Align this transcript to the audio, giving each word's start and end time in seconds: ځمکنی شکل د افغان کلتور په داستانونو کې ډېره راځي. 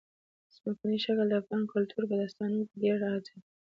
ځمکنی 0.55 0.97
شکل 1.05 1.25
د 1.29 1.33
افغان 1.41 1.63
کلتور 1.73 2.03
په 2.09 2.15
داستانونو 2.21 2.63
کې 2.69 2.75
ډېره 2.83 2.97
راځي. 3.05 3.37